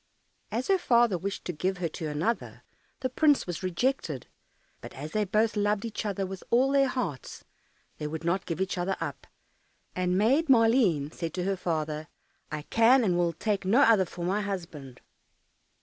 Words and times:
As 0.51 0.67
her 0.67 0.79
father 0.79 1.15
wished 1.15 1.45
to 1.45 1.53
give 1.53 1.77
her 1.77 1.87
to 1.89 2.07
another, 2.07 2.63
the 3.01 3.09
prince 3.11 3.45
was 3.45 3.61
rejected; 3.61 4.25
but 4.81 4.93
as 4.95 5.11
they 5.11 5.25
both 5.25 5.55
loved 5.55 5.85
each 5.85 6.07
other 6.07 6.25
with 6.25 6.43
all 6.49 6.71
their 6.71 6.87
hearts, 6.87 7.43
they 7.99 8.07
would 8.07 8.23
not 8.23 8.47
give 8.47 8.59
each 8.59 8.79
other 8.79 8.97
up, 8.99 9.27
and 9.95 10.17
Maid 10.17 10.49
Maleen 10.49 11.11
said 11.13 11.35
to 11.35 11.43
her 11.43 11.55
father, 11.55 12.07
"I 12.51 12.63
can 12.63 13.03
and 13.03 13.15
will 13.15 13.33
take 13.33 13.63
no 13.63 13.81
other 13.81 14.05
for 14.05 14.25
my 14.25 14.41
husband." 14.41 15.01